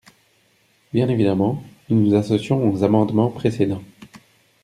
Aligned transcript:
Bien 0.91 1.09
évidemment, 1.09 1.61
nous 1.89 2.01
nous 2.01 2.15
associons 2.15 2.71
aux 2.71 2.83
amendements 2.83 3.29
précédents. 3.29 3.83